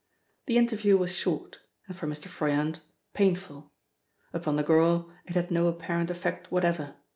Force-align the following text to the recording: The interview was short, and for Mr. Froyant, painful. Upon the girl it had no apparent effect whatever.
The 0.47 0.57
interview 0.57 0.97
was 0.97 1.15
short, 1.15 1.59
and 1.85 1.95
for 1.95 2.07
Mr. 2.07 2.25
Froyant, 2.27 2.79
painful. 3.13 3.71
Upon 4.33 4.55
the 4.55 4.63
girl 4.63 5.13
it 5.27 5.35
had 5.35 5.51
no 5.51 5.67
apparent 5.67 6.09
effect 6.09 6.51
whatever. 6.51 6.95